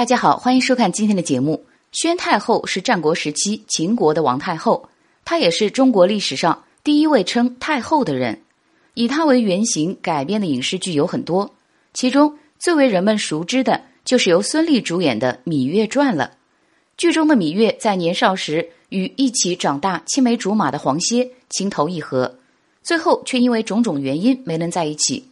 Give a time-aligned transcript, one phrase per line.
[0.00, 1.62] 大家好，欢迎收看今天的节目。
[1.92, 4.88] 宣太后是战国时期秦国的王太后，
[5.26, 8.40] 她也是中国历史上第一位称太后的人。
[8.94, 11.54] 以她为原型改编的影视剧有很多，
[11.92, 16.30] 其中最为人们熟知的就是由孙俪主演的《芈月传》了。
[16.96, 22.38] 剧中的芈月在年少时与一起长大、青梅竹马的黄歇情投意合，
[22.82, 25.28] 最后却因为种种原因没能在一起。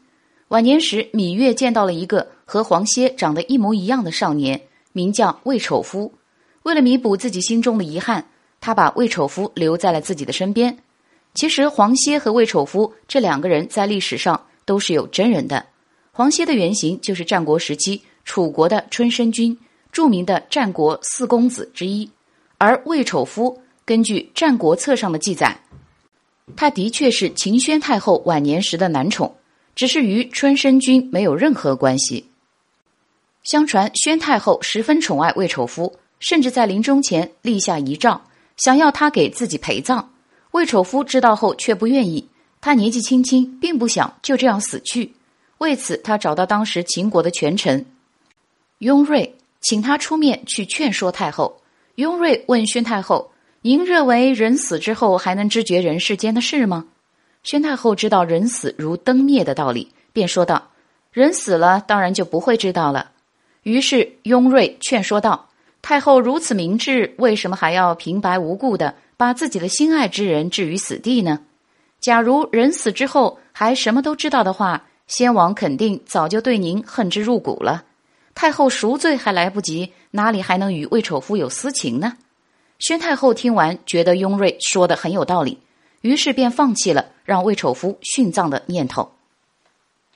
[0.48, 4.59] 晚年时，芈月见到了一个和黄歇长得一模一样的少年，
[4.93, 6.14] 名叫魏丑夫。
[6.63, 8.27] 为了弥补自己心中的遗憾，
[8.59, 10.79] 他把魏丑夫留在了自己的身边。
[11.35, 15.67] 其实，黄歇和魏丑夫这两个人在历史上都是有真人的。
[16.11, 19.58] 黄歇的原型就是战国时期楚国的春申君，
[19.93, 22.11] 著名的战国四公子之一。
[22.57, 25.61] 而魏丑夫，根据《战国策》上的记载，
[26.57, 29.35] 他的确是秦宣太后晚年时的男宠。
[29.77, 32.28] 只是与春申君没有任何关系。
[33.48, 38.20] 相传宣太后十分宠爱魏丑夫，甚至在临终前立下遗诏，
[38.58, 40.10] 想要他给自己陪葬。
[40.50, 42.28] 魏丑夫知道后却不愿意，
[42.60, 45.14] 他年纪轻轻，并不想就这样死去。
[45.56, 47.86] 为此，他找到当时秦国的权臣
[48.80, 51.62] 雍瑞，请他出面去劝说太后。
[51.94, 53.30] 雍瑞问宣太后
[53.62, 56.84] ：“您认为人死之后还能知觉人世间的事吗？”
[57.42, 60.68] 宣太后知道人死如灯灭的道理，便说道
[61.10, 63.12] ：“人死了，当然就不会知道了。”
[63.62, 65.48] 于是雍瑞劝说道
[65.83, 71.41] ：“太后如此明智，为什么还要平白无故的把自己的心爱之人置于死地呢？
[72.01, 77.84] 假如人死之后还什么都知道的话，先王肯定早就对您恨之入骨了。
[78.34, 82.17] 太后赎罪还来不及，哪里还能与魏丑夫有私情呢？”
[82.79, 85.59] 宣太后听完，觉得雍瑞说的很有道理。
[86.03, 89.11] 于是便放弃了让魏丑夫殉葬的念头。